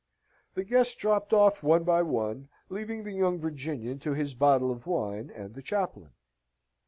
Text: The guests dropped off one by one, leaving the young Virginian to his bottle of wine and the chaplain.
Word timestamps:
The 0.55 0.63
guests 0.63 0.95
dropped 0.95 1.31
off 1.31 1.61
one 1.61 1.83
by 1.83 2.01
one, 2.01 2.49
leaving 2.69 3.03
the 3.03 3.11
young 3.11 3.37
Virginian 3.39 3.99
to 3.99 4.15
his 4.15 4.33
bottle 4.33 4.71
of 4.71 4.87
wine 4.87 5.29
and 5.29 5.53
the 5.53 5.61
chaplain. 5.61 6.09